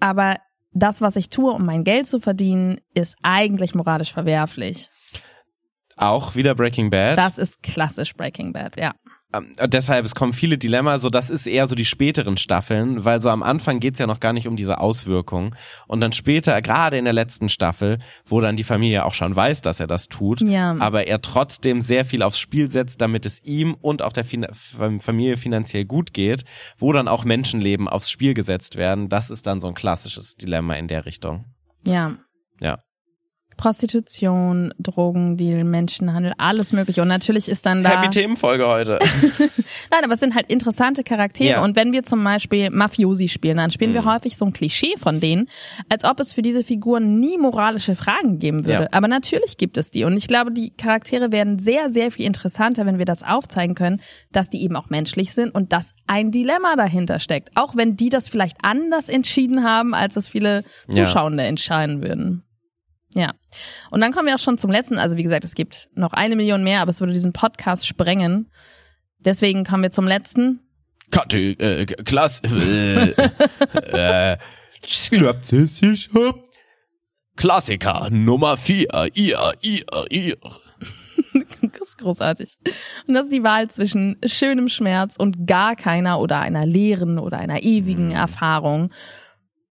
[0.00, 0.38] Aber
[0.72, 4.88] das, was ich tue, um mein Geld zu verdienen, ist eigentlich moralisch verwerflich.
[5.96, 7.18] Auch wieder Breaking Bad.
[7.18, 8.94] Das ist klassisch Breaking Bad, ja.
[9.34, 13.20] Ähm, deshalb, es kommen viele Dilemma, so das ist eher so die späteren Staffeln, weil
[13.20, 15.54] so am Anfang geht's ja noch gar nicht um diese Auswirkung.
[15.86, 19.62] Und dann später, gerade in der letzten Staffel, wo dann die Familie auch schon weiß,
[19.62, 20.76] dass er das tut, Ja.
[20.78, 24.46] aber er trotzdem sehr viel aufs Spiel setzt, damit es ihm und auch der fin
[24.52, 26.44] Fam- Familie finanziell gut geht,
[26.78, 30.74] wo dann auch Menschenleben aufs Spiel gesetzt werden, das ist dann so ein klassisches Dilemma
[30.74, 31.46] in der Richtung.
[31.84, 32.16] Ja.
[32.60, 32.78] Ja.
[33.56, 37.02] Prostitution, Drogendeal, Menschenhandel, alles mögliche.
[37.02, 37.90] Und natürlich ist dann da.
[37.90, 38.98] Happy Themenfolge heute.
[39.90, 41.50] Nein, aber es sind halt interessante Charaktere.
[41.50, 41.64] Ja.
[41.64, 44.06] Und wenn wir zum Beispiel Mafiosi spielen, dann spielen wir Mhm.
[44.12, 45.48] häufig so ein Klischee von denen,
[45.88, 48.84] als ob es für diese Figuren nie moralische Fragen geben würde.
[48.84, 48.88] Ja.
[48.92, 50.04] Aber natürlich gibt es die.
[50.04, 54.00] Und ich glaube, die Charaktere werden sehr, sehr viel interessanter, wenn wir das aufzeigen können,
[54.32, 57.50] dass die eben auch menschlich sind und dass ein Dilemma dahinter steckt.
[57.56, 61.04] Auch wenn die das vielleicht anders entschieden haben, als es viele Ja.
[61.04, 62.42] Zuschauende entscheiden würden.
[63.14, 63.34] Ja.
[63.90, 64.98] Und dann kommen wir auch schon zum letzten.
[64.98, 68.50] Also wie gesagt, es gibt noch eine Million mehr, aber es würde diesen Podcast sprengen.
[69.18, 70.60] Deswegen kommen wir zum letzten.
[71.10, 72.42] Kate, äh, Klasse,
[73.92, 74.38] äh, äh,
[74.84, 76.34] Slapsischer
[77.36, 80.36] Klassiker Nummer vier, ihr, ihr, ihr.
[81.62, 82.58] Das ist großartig.
[83.06, 87.38] Und das ist die Wahl zwischen schönem Schmerz und gar keiner oder einer leeren oder
[87.38, 88.16] einer ewigen Hm.
[88.16, 88.92] Erfahrung.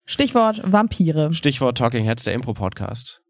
[0.05, 1.33] Stichwort Vampire.
[1.33, 3.20] Stichwort Talking Heads, der Impro-Podcast.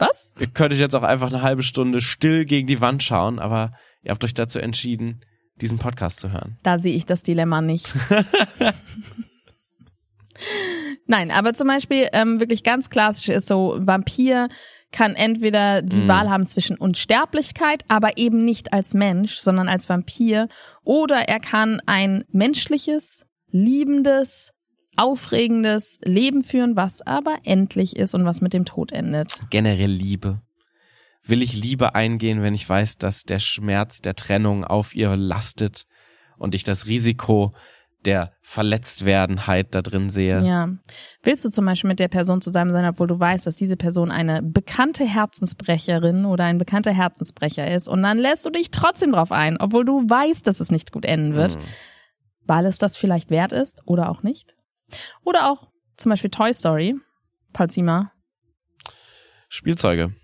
[0.00, 0.34] Was?
[0.40, 4.10] Ihr könntet jetzt auch einfach eine halbe Stunde still gegen die Wand schauen, aber ihr
[4.10, 5.20] habt euch dazu entschieden,
[5.60, 6.58] diesen Podcast zu hören.
[6.62, 7.92] Da sehe ich das Dilemma nicht.
[11.06, 14.48] Nein, aber zum Beispiel ähm, wirklich ganz klassisch ist so, Vampir
[14.92, 16.08] kann entweder die Mhm.
[16.08, 20.48] Wahl haben zwischen Unsterblichkeit, aber eben nicht als Mensch, sondern als Vampir,
[20.82, 24.52] oder er kann ein menschliches, liebendes,
[25.00, 29.40] aufregendes Leben führen, was aber endlich ist und was mit dem Tod endet.
[29.50, 30.42] Generell Liebe.
[31.24, 35.86] Will ich Liebe eingehen, wenn ich weiß, dass der Schmerz der Trennung auf ihr lastet
[36.38, 37.52] und ich das Risiko
[38.06, 40.44] der Verletztwerdenheit da drin sehe?
[40.44, 40.70] Ja.
[41.22, 44.10] Willst du zum Beispiel mit der Person zusammen sein, obwohl du weißt, dass diese Person
[44.10, 49.32] eine bekannte Herzensbrecherin oder ein bekannter Herzensbrecher ist und dann lässt du dich trotzdem drauf
[49.32, 51.62] ein, obwohl du weißt, dass es nicht gut enden wird, Hm.
[52.46, 54.54] weil es das vielleicht wert ist oder auch nicht?
[55.24, 56.94] Oder auch zum Beispiel Toy Story,
[57.52, 58.12] Paul Ziemer
[59.48, 60.14] Spielzeuge.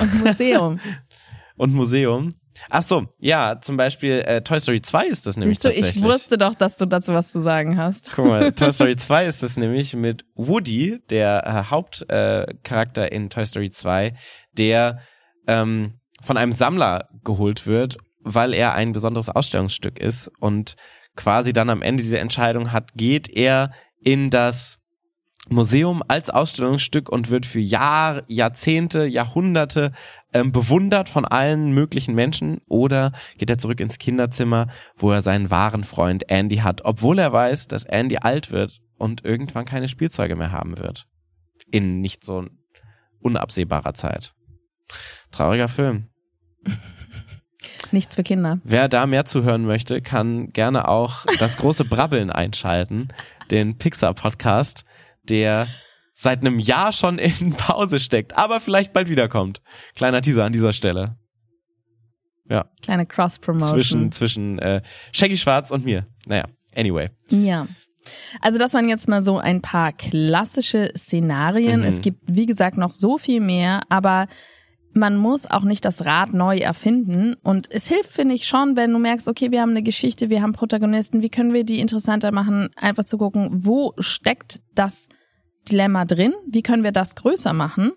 [0.00, 0.80] und Museum.
[1.56, 2.30] und Museum.
[2.70, 5.76] Ach so, ja, zum Beispiel äh, Toy Story 2 ist das nämlich Siehst du, ich
[5.80, 6.04] tatsächlich.
[6.04, 8.12] wusste doch, dass du dazu was zu sagen hast.
[8.14, 13.28] Guck mal, Toy Story 2 ist das nämlich mit Woody, der äh, Hauptcharakter äh, in
[13.28, 14.14] Toy Story 2,
[14.52, 15.00] der
[15.46, 20.76] ähm, von einem Sammler geholt wird, weil er ein besonderes Ausstellungsstück ist und
[21.16, 24.78] quasi dann am Ende dieser Entscheidung hat, geht er in das
[25.48, 29.92] Museum als Ausstellungsstück und wird für Jahr, Jahrzehnte, Jahrhunderte
[30.32, 35.50] ähm, bewundert von allen möglichen Menschen oder geht er zurück ins Kinderzimmer, wo er seinen
[35.50, 40.34] wahren Freund Andy hat, obwohl er weiß, dass Andy alt wird und irgendwann keine Spielzeuge
[40.34, 41.06] mehr haben wird.
[41.70, 42.44] In nicht so
[43.20, 44.34] unabsehbarer Zeit.
[45.30, 46.08] Trauriger Film.
[47.92, 48.60] Nichts für Kinder.
[48.64, 53.08] Wer da mehr zuhören möchte, kann gerne auch das große Brabbeln einschalten,
[53.50, 54.84] den Pixar-Podcast,
[55.24, 55.68] der
[56.14, 59.60] seit einem Jahr schon in Pause steckt, aber vielleicht bald wiederkommt.
[59.94, 61.16] Kleiner Teaser an dieser Stelle.
[62.48, 63.74] Ja, Kleine Cross-Promotion.
[63.74, 64.80] zwischen, zwischen äh,
[65.12, 66.06] Shaggy Schwarz und mir.
[66.26, 66.44] Naja,
[66.74, 67.10] anyway.
[67.28, 67.66] Ja.
[68.40, 71.80] Also das waren jetzt mal so ein paar klassische Szenarien.
[71.80, 71.86] Mhm.
[71.86, 74.28] Es gibt, wie gesagt, noch so viel mehr, aber
[74.96, 77.36] man muss auch nicht das Rad neu erfinden.
[77.42, 80.42] Und es hilft, finde ich, schon, wenn du merkst, okay, wir haben eine Geschichte, wir
[80.42, 85.08] haben Protagonisten, wie können wir die interessanter machen, einfach zu gucken, wo steckt das
[85.70, 87.92] Dilemma drin, wie können wir das größer machen.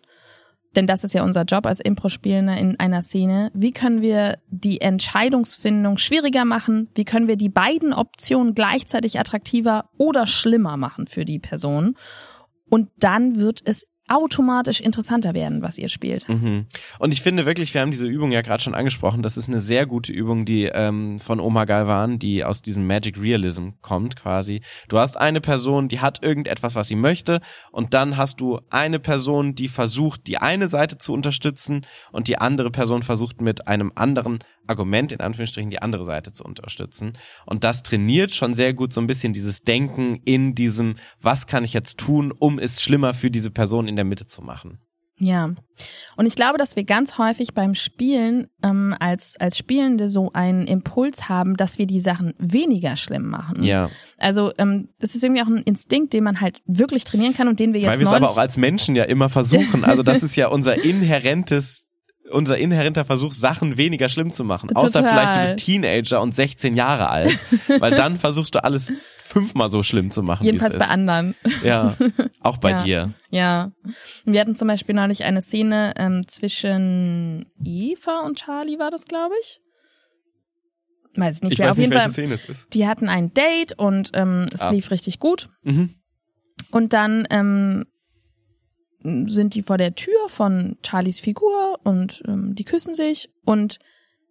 [0.76, 3.50] Denn das ist ja unser Job als Impro-Spielender in einer Szene.
[3.56, 6.90] Wie können wir die Entscheidungsfindung schwieriger machen?
[6.94, 11.96] Wie können wir die beiden Optionen gleichzeitig attraktiver oder schlimmer machen für die Person?
[12.70, 16.28] Und dann wird es automatisch interessanter werden, was ihr spielt.
[16.28, 16.66] Mhm.
[16.98, 19.60] Und ich finde wirklich, wir haben diese Übung ja gerade schon angesprochen, das ist eine
[19.60, 24.62] sehr gute Übung, die ähm, von Oma Galvan, die aus diesem Magic Realism kommt quasi.
[24.88, 27.42] Du hast eine Person, die hat irgendetwas, was sie möchte
[27.72, 32.38] und dann hast du eine Person, die versucht, die eine Seite zu unterstützen und die
[32.38, 34.40] andere Person versucht mit einem anderen
[34.70, 37.18] Argument, in Anführungsstrichen, die andere Seite zu unterstützen.
[37.46, 41.64] Und das trainiert schon sehr gut so ein bisschen dieses Denken in diesem, was kann
[41.64, 44.80] ich jetzt tun, um es schlimmer für diese Person in der Mitte zu machen.
[45.20, 45.50] Ja.
[46.16, 50.66] Und ich glaube, dass wir ganz häufig beim Spielen ähm, als, als Spielende so einen
[50.66, 53.64] Impuls haben, dass wir die Sachen weniger schlimm machen.
[53.64, 53.90] Ja.
[54.18, 57.60] Also ähm, das ist irgendwie auch ein Instinkt, den man halt wirklich trainieren kann und
[57.60, 59.84] den wir jetzt Weil wir es aber auch als Menschen ja immer versuchen.
[59.84, 61.89] Also das ist ja unser inhärentes
[62.32, 64.70] unser inhärenter Versuch, Sachen weniger schlimm zu machen.
[64.76, 65.10] Außer Total.
[65.10, 67.40] vielleicht du bist Teenager und 16 Jahre alt,
[67.80, 70.44] weil dann versuchst du alles fünfmal so schlimm zu machen.
[70.46, 71.36] jedenfalls bei anderen.
[71.64, 71.96] Ja,
[72.42, 72.84] auch bei Ja.
[72.84, 73.14] dir.
[73.30, 73.72] Ja.
[74.26, 79.36] Wir hatten zum Beispiel neulich eine Szene ähm, zwischen Eva und Charlie, war das, glaube
[79.42, 79.60] ich.
[81.16, 82.14] Weiß nicht, Ich wer weiß auf nicht, jeden welche Fall.
[82.14, 82.74] Szene es ist.
[82.74, 84.72] Die hatten ein Date und ähm, es Ah.
[84.72, 85.50] lief richtig gut.
[85.64, 85.96] Mhm.
[86.72, 87.86] Und dann ähm,
[89.02, 93.30] sind die vor der Tür von Charlies Figur und ähm, die küssen sich.
[93.46, 93.80] Und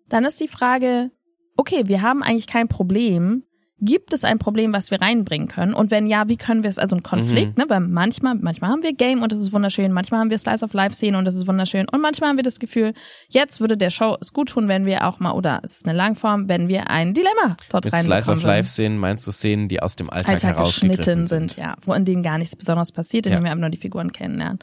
[0.08, 1.10] dann ist die Frage,
[1.56, 3.44] okay, wir haben eigentlich kein Problem.
[3.80, 5.72] Gibt es ein Problem, was wir reinbringen können?
[5.72, 7.62] Und wenn ja, wie können wir es, also ein Konflikt, Mhm.
[7.62, 7.70] ne?
[7.70, 10.72] Weil manchmal, manchmal haben wir Game und das ist wunderschön, manchmal haben wir Slice of
[10.72, 12.92] Life Szene und das ist wunderschön und manchmal haben wir das Gefühl,
[13.28, 15.96] jetzt würde der Show es gut tun, wenn wir auch mal, oder es ist eine
[15.96, 18.42] Langform, wenn wir ein Dilemma dort Mit Slice of.
[18.42, 21.50] Life Szenen meinst du Szenen, die aus dem Alltag, Alltag herausgegriffen geschnitten sind.
[21.52, 23.36] sind, ja, wo in denen gar nichts Besonderes passiert, in Ja.
[23.36, 24.58] denen wir einfach nur die Figuren kennenlernen.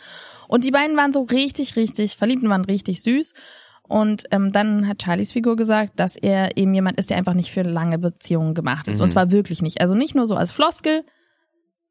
[0.47, 3.34] Und die beiden waren so richtig, richtig verliebt und waren richtig süß.
[3.88, 7.52] Und ähm, dann hat Charlies Figur gesagt, dass er eben jemand ist, der einfach nicht
[7.52, 8.98] für lange Beziehungen gemacht ist.
[8.98, 9.04] Mhm.
[9.04, 9.82] Und zwar wirklich nicht.
[9.82, 11.04] Also nicht nur so als Floskel,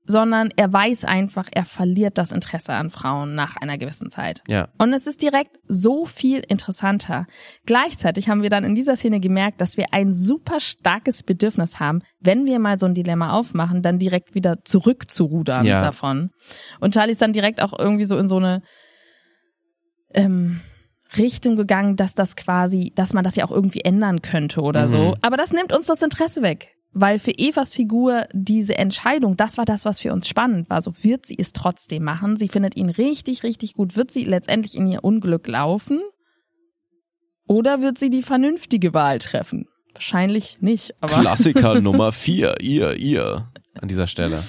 [0.06, 4.42] sondern er weiß einfach, er verliert das Interesse an Frauen nach einer gewissen Zeit.
[4.46, 4.68] Ja.
[4.76, 7.26] Und es ist direkt so viel interessanter.
[7.64, 12.02] Gleichzeitig haben wir dann in dieser Szene gemerkt, dass wir ein super starkes Bedürfnis haben,
[12.20, 15.80] wenn wir mal so ein Dilemma aufmachen, dann direkt wieder zurückzurudern Ja.
[15.80, 16.30] davon.
[16.80, 18.60] Und Charlie ist dann direkt auch irgendwie so in so eine
[20.12, 20.60] ähm,
[21.18, 24.88] Richtung gegangen, dass das quasi, dass man das ja auch irgendwie ändern könnte oder Mhm.
[24.88, 25.14] so.
[25.22, 26.70] Aber das nimmt uns das Interesse weg.
[26.96, 30.80] Weil für Evas Figur diese Entscheidung, das war das, was für uns spannend war.
[30.80, 32.36] So wird sie es trotzdem machen.
[32.36, 33.96] Sie findet ihn richtig, richtig gut.
[33.96, 36.00] Wird sie letztendlich in ihr Unglück laufen?
[37.48, 39.66] Oder wird sie die vernünftige Wahl treffen?
[39.92, 41.20] Wahrscheinlich nicht, aber.
[41.20, 43.50] Klassiker Nummer vier, ihr, ihr.
[43.74, 44.44] An dieser Stelle.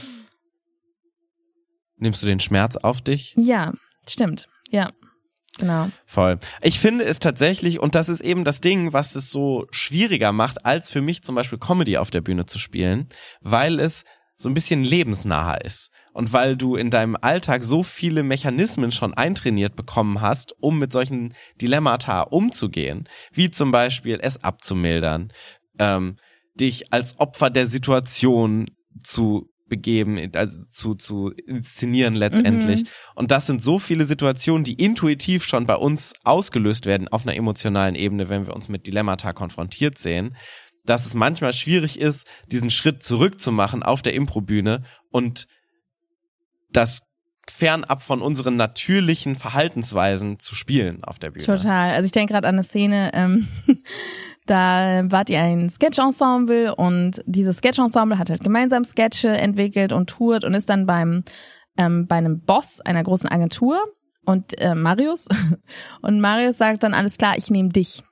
[1.97, 3.33] Nimmst du den Schmerz auf dich?
[3.37, 3.73] Ja,
[4.07, 4.47] stimmt.
[4.69, 4.91] Ja,
[5.57, 5.89] genau.
[6.05, 6.39] Voll.
[6.61, 10.65] Ich finde es tatsächlich, und das ist eben das Ding, was es so schwieriger macht,
[10.65, 13.07] als für mich zum Beispiel Comedy auf der Bühne zu spielen,
[13.41, 14.03] weil es
[14.37, 15.91] so ein bisschen lebensnaher ist.
[16.13, 20.93] Und weil du in deinem Alltag so viele Mechanismen schon eintrainiert bekommen hast, um mit
[20.93, 25.33] solchen Dilemmata umzugehen, wie zum Beispiel es abzumildern,
[25.77, 26.15] ähm,
[26.57, 28.71] dich als Opfer der Situation
[29.03, 32.83] zu begeben, also zu, zu inszenieren letztendlich.
[32.83, 32.87] Mhm.
[33.15, 37.35] Und das sind so viele Situationen, die intuitiv schon bei uns ausgelöst werden auf einer
[37.35, 40.35] emotionalen Ebene, wenn wir uns mit Dilemmata konfrontiert sehen,
[40.85, 45.47] dass es manchmal schwierig ist, diesen Schritt zurückzumachen auf der Improbühne und
[46.71, 47.01] das
[47.49, 51.45] fernab von unseren natürlichen Verhaltensweisen zu spielen auf der Bühne.
[51.45, 51.91] Total.
[51.91, 53.47] Also ich denke gerade an eine Szene, ähm,
[54.45, 60.43] da wart ihr ein Sketch-Ensemble und dieses Sketch-Ensemble hat halt gemeinsam Sketche entwickelt und tourt
[60.43, 61.23] und ist dann beim
[61.77, 63.79] ähm, bei einem Boss einer großen Agentur
[64.25, 65.27] und äh, Marius
[66.01, 68.03] und Marius sagt dann alles klar, ich nehme dich.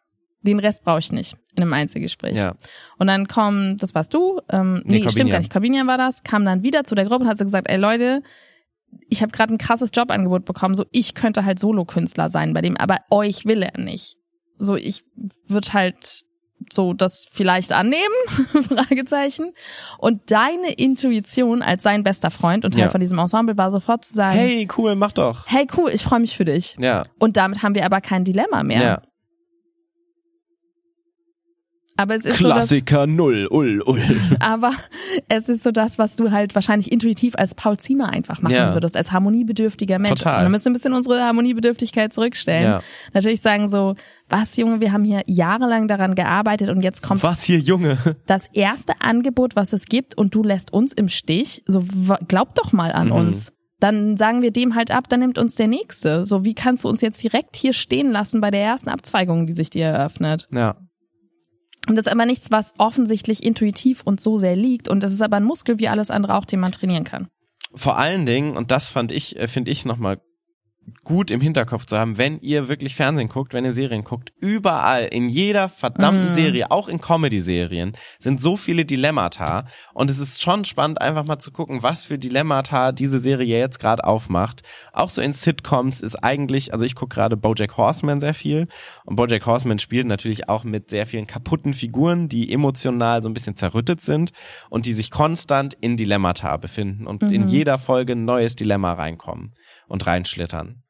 [0.41, 2.35] Den Rest brauche ich nicht in einem Einzelgespräch.
[2.35, 2.55] Ja.
[2.97, 6.23] Und dann kommt, das warst du, ähm, nee, Nee, stimmt gar nicht, Corbinian war das,
[6.23, 8.21] kam dann wieder zu der Gruppe und hat so gesagt, ey Leute,
[9.07, 12.75] ich habe gerade ein krasses Jobangebot bekommen, so ich könnte halt Solokünstler sein bei dem,
[12.75, 14.17] aber euch will er nicht.
[14.63, 15.03] So ich
[15.47, 16.23] würde halt
[16.71, 18.13] so das vielleicht annehmen,
[18.67, 19.51] Fragezeichen.
[19.97, 22.89] Und deine Intuition als sein bester Freund und Teil Ja.
[22.89, 25.45] von diesem Ensemble war sofort zu sagen, hey, Hey, cool, mach doch.
[25.77, 26.75] cool, ich freue mich für dich.
[26.79, 28.81] Ja, Und damit haben wir aber kein Dilemma mehr.
[28.81, 29.01] ja.
[31.95, 34.01] Aber es ist so, dass, Klassiker null, ul, ul.
[34.39, 34.71] aber
[35.29, 38.73] es ist so das, was du halt wahrscheinlich intuitiv als Paul Ziemer einfach machen Ja.
[38.73, 40.17] würdest, als harmoniebedürftiger Mensch.
[40.19, 40.37] Total.
[40.37, 42.63] Und dann müssen wir ein bisschen unsere Harmoniebedürftigkeit zurückstellen.
[42.63, 42.81] Ja.
[43.13, 43.95] Natürlich sagen so,
[44.27, 47.97] was Junge, wir haben hier jahrelang daran gearbeitet und jetzt kommt Was hier, Junge?
[48.25, 51.61] das erste Angebot, was es gibt und du lässt uns im Stich.
[51.67, 51.83] So,
[52.27, 53.13] glaub doch mal an Mhm.
[53.13, 53.53] uns.
[53.79, 56.25] Dann sagen wir dem halt ab, dann nimmt uns der nächste.
[56.25, 59.53] So, wie kannst du uns jetzt direkt hier stehen lassen bei der ersten Abzweigung, die
[59.53, 60.47] sich dir eröffnet?
[60.51, 60.77] Ja.
[61.87, 64.87] Und das ist aber nichts, was offensichtlich intuitiv und so sehr liegt.
[64.87, 67.27] Und das ist aber ein Muskel wie alles andere auch, den man trainieren kann.
[67.75, 70.21] Vor allen Dingen, und das fand ich, äh, finde ich nochmal
[71.03, 75.05] gut im Hinterkopf zu haben, wenn ihr wirklich Fernsehen guckt, wenn ihr Serien guckt, überall,
[75.05, 76.33] in jeder verdammten Mm.
[76.35, 81.39] Serie, auch in Comedy-Serien, sind so viele Dilemmata und es ist schon spannend, einfach mal
[81.39, 84.63] zu gucken, was für Dilemmata diese Serie jetzt gerade aufmacht.
[84.91, 88.67] Auch so in Sitcoms ist eigentlich, also ich gucke gerade BoJack Horseman sehr viel
[89.05, 93.33] und BoJack Horseman spielt natürlich auch mit sehr vielen kaputten Figuren, die emotional so ein
[93.33, 94.31] bisschen zerrüttet sind
[94.69, 97.47] und die sich konstant in Dilemmata befinden und in Mhm.
[97.47, 99.53] jeder Folge ein neues Dilemma reinkommen
[99.87, 100.83] und reinschlittern.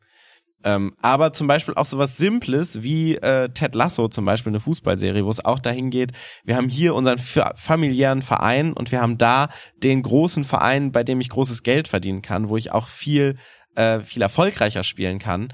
[0.64, 5.26] Ähm, aber zum Beispiel auch sowas Simples wie äh, Ted Lasso, zum Beispiel eine Fußballserie,
[5.26, 6.14] wo es auch dahin geht,
[6.46, 11.04] wir haben hier unseren fa familiären Verein und wir haben da den großen Verein, bei
[11.04, 13.38] dem ich großes Geld verdienen kann, wo ich auch viel,
[13.76, 15.52] äh, viel erfolgreicher spielen kann.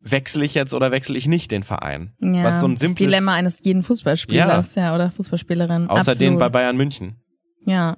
[0.00, 2.14] Wechsle ich jetzt oder wechsle ich nicht den Verein?
[2.20, 5.88] Ja, Was so ein das simples, Dilemma eines jeden Fußballspielers, ja, oder Fußballspielerin.
[5.88, 6.20] außer Absolut.
[6.20, 7.16] den bei Bayern München.
[7.64, 7.96] Ja.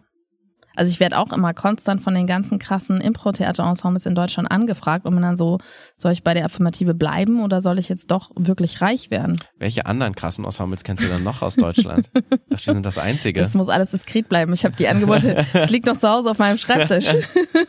[0.78, 5.20] Also ich werde auch immer konstant von den ganzen krassen Impro-Theater-Ensembles in Deutschland angefragt, um
[5.20, 5.58] dann so,
[5.96, 9.40] soll ich bei der Affirmative bleiben oder soll ich jetzt doch wirklich reich werden?
[9.58, 12.08] Welche anderen krassen Ensembles kennst du dann noch aus Deutschland?
[12.14, 13.40] ich dachte, die sind das einzige.
[13.40, 14.52] Das muss alles diskret bleiben.
[14.52, 15.44] Ich habe die Angebote.
[15.58, 17.12] Es liegt noch zu Hause auf meinem Schreibtisch.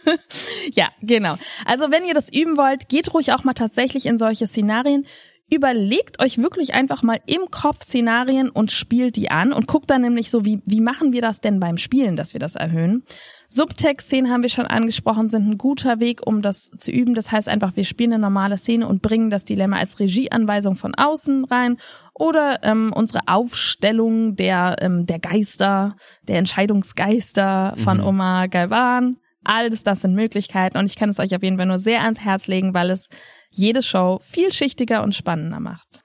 [0.73, 1.37] ja, genau.
[1.65, 5.05] Also wenn ihr das üben wollt, geht ruhig auch mal tatsächlich in solche Szenarien.
[5.51, 10.01] Überlegt euch wirklich einfach mal im Kopf Szenarien und spielt die an und guckt dann
[10.01, 13.03] nämlich so, wie, wie machen wir das denn beim Spielen, dass wir das erhöhen.
[13.47, 17.15] Subtext-Szenen haben wir schon angesprochen, sind ein guter Weg, um das zu üben.
[17.15, 20.93] Das heißt einfach, wir spielen eine normale Szene und bringen das Dilemma als Regieanweisung von
[20.93, 21.77] außen rein
[22.13, 25.95] oder ähm, unsere Aufstellung der, ähm, der Geister,
[26.27, 28.03] der Entscheidungsgeister von Mhm.
[28.03, 29.17] Oma Galvan.
[29.43, 32.19] Alles das sind Möglichkeiten und ich kann es euch auf jeden Fall nur sehr ans
[32.19, 33.09] Herz legen, weil es
[33.49, 36.03] jede Show vielschichtiger und spannender macht.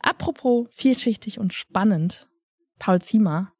[0.00, 2.28] Apropos vielschichtig und spannend,
[2.78, 3.52] Paul Ziemer,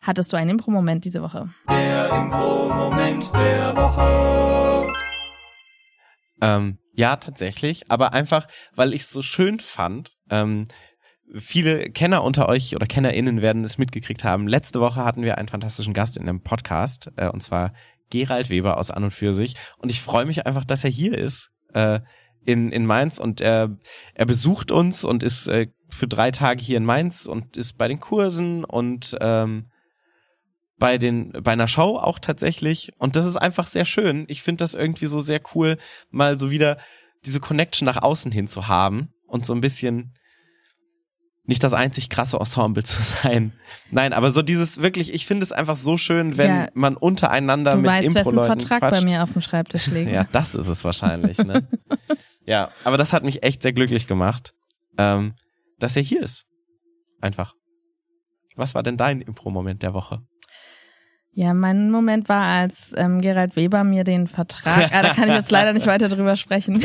[0.00, 1.50] hattest du einen Impro-Moment diese Woche?
[1.68, 4.92] Der Impro-Moment der Woche.
[6.40, 10.12] Ähm, ja, tatsächlich, aber einfach, weil ich es so schön fand.
[10.30, 10.68] Ähm,
[11.36, 14.48] viele Kenner unter euch oder KennerInnen werden es mitgekriegt haben.
[14.48, 17.72] Letzte Woche hatten wir einen fantastischen Gast in einem Podcast, äh, und zwar
[18.10, 19.54] Gerald Weber aus An und für sich.
[19.78, 21.50] Und ich freue mich einfach, dass er hier ist.
[21.78, 22.00] Äh,
[22.44, 23.76] in, in Mainz und er,
[24.14, 27.88] er besucht uns und ist äh, für drei Tage hier in Mainz und ist bei
[27.88, 29.66] den Kursen und ähm,
[30.78, 34.24] bei den bei einer Show auch tatsächlich und das ist einfach sehr schön.
[34.28, 35.76] Ich finde das irgendwie so sehr cool,
[36.10, 36.78] mal so wieder
[37.26, 40.14] diese Connection nach außen hin zu haben und so ein bisschen
[41.48, 43.52] nicht das einzig krasse Ensemble zu sein.
[43.90, 46.68] Nein, aber so dieses wirklich, ich finde es einfach so schön, wenn Ja.
[46.74, 49.04] man untereinander Du mit weißt, Impro-Leuten Vertrag bei quatscht.
[49.04, 50.12] mir auf dem Schreibtisch liegt.
[50.12, 51.66] Ja, das ist es wahrscheinlich, ne?
[52.46, 54.52] ja, aber das hat mich echt sehr glücklich gemacht,
[54.98, 55.34] ähm,
[55.78, 56.44] dass er hier ist.
[57.20, 57.54] Einfach.
[58.56, 60.20] Was war denn dein Impro-Moment der Woche?
[61.38, 65.36] Ja, mein Moment war, als ähm, Gerald Weber mir den Vertrag, ah, da kann ich
[65.36, 66.82] jetzt leider nicht weiter drüber sprechen.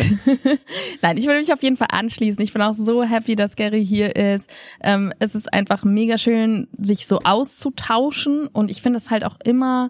[1.01, 2.43] Nein, ich will mich auf jeden Fall anschließen.
[2.43, 4.47] Ich bin auch so happy, dass Gary hier ist.
[4.83, 9.37] Ähm, es ist einfach mega schön, sich so auszutauschen und ich finde es halt auch
[9.43, 9.89] immer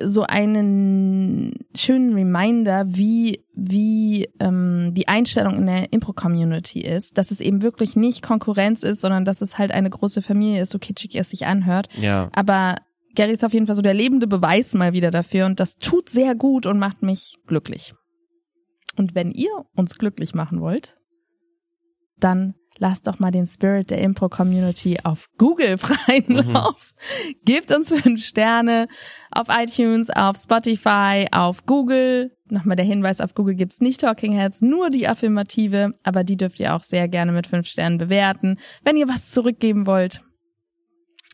[0.00, 7.40] so einen schönen Reminder, wie wie ähm, die Einstellung in der Impro-Community ist, dass es
[7.40, 11.16] eben wirklich nicht Konkurrenz ist, sondern dass es halt eine große Familie ist, so kitschig
[11.16, 11.88] es sich anhört.
[12.00, 12.76] Ja, Aber
[13.14, 16.08] Gary ist auf jeden Fall so der lebende Beweis mal wieder dafür und das tut
[16.08, 17.94] sehr gut und macht mich glücklich.
[18.96, 20.96] Und wenn ihr uns glücklich machen wollt,
[22.18, 26.52] dann lasst doch mal den Spirit der Impro-Community auf Google freien Mhm.
[26.52, 26.92] Lauf.
[27.44, 28.88] Gebt uns fünf Sterne
[29.30, 32.32] auf iTunes, auf Spotify, auf Google.
[32.48, 36.60] Nochmal der Hinweis, auf Google gibt's nicht Talking Heads, nur die Affirmative, aber die dürft
[36.60, 40.22] ihr auch sehr gerne mit fünf Sternen bewerten, wenn ihr was zurückgeben wollt.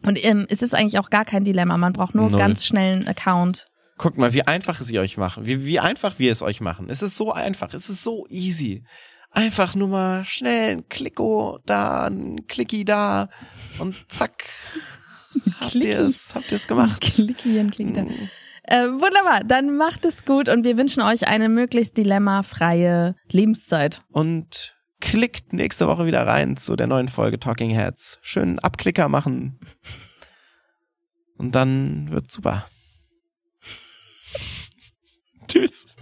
[0.03, 1.77] Und ähm, es ist eigentlich auch gar kein Dilemma.
[1.77, 2.39] Man braucht nur Null.
[2.39, 3.67] ganz schnell einen Account.
[3.99, 6.87] guckt mal, wie einfach es ihr euch machen, wie, wie einfach wir es euch machen.
[6.89, 8.83] Es ist so einfach, es ist so easy.
[9.31, 13.29] Einfach nur mal schnell ein Klicko da, ein Klicki da
[13.79, 14.47] und zack.
[15.61, 15.89] Habt Klicki.
[15.89, 17.01] ihr es, habt ihr es gemacht?
[17.03, 18.05] Klickien klingt da.
[18.65, 24.03] Äh, wunderbar, dann macht es gut und wir wünschen euch eine möglichst dilemmafreie Lebenszeit.
[24.11, 28.19] Und klickt nächste Woche wieder rein zu der neuen Folge Talking Heads.
[28.23, 29.59] Schön Abklicker machen.
[31.37, 32.67] Und dann wird's super.
[35.49, 35.97] Tschüss.